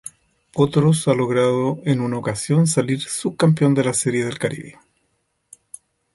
Potros 0.51 1.07
ha 1.07 1.13
logrado 1.13 1.79
en 1.85 2.01
una 2.01 2.17
ocasión 2.17 2.65
salir 2.65 3.01
subcampeón 3.01 3.75
de 3.75 3.83
la 3.83 3.93
Serie 3.93 4.25
del 4.25 4.39
Caribe. 4.39 4.79